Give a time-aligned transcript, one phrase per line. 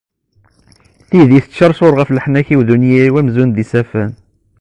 [1.09, 4.11] Tidi tettcercur ɣef leḥnak-iw d unnyir-iw amzun d isaffen.